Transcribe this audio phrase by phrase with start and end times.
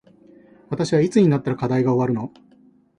[0.69, 2.33] 私はいつになったら課題が終わるの